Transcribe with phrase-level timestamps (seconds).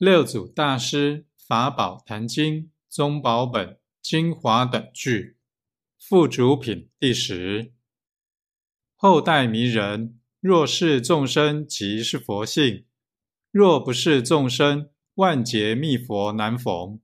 [0.00, 5.36] 六祖大师法宝坛经宗宝本精华等句
[5.98, 7.74] 附主品第十。
[8.96, 12.86] 后代迷人若是众生即是佛性
[13.50, 16.98] 若不是众生万劫密佛难逢。